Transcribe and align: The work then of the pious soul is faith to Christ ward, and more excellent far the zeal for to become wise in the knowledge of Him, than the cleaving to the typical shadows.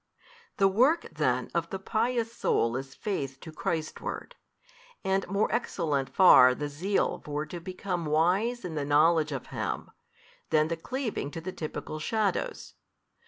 The 0.57 0.67
work 0.67 1.05
then 1.13 1.51
of 1.53 1.69
the 1.69 1.77
pious 1.77 2.33
soul 2.33 2.75
is 2.75 2.95
faith 2.95 3.39
to 3.41 3.51
Christ 3.51 4.01
ward, 4.01 4.33
and 5.03 5.27
more 5.27 5.47
excellent 5.53 6.09
far 6.09 6.55
the 6.55 6.69
zeal 6.69 7.21
for 7.23 7.45
to 7.45 7.59
become 7.59 8.07
wise 8.07 8.65
in 8.65 8.73
the 8.73 8.83
knowledge 8.83 9.31
of 9.31 9.45
Him, 9.53 9.91
than 10.49 10.69
the 10.69 10.75
cleaving 10.75 11.29
to 11.33 11.39
the 11.41 11.51
typical 11.53 11.99
shadows. 11.99 12.73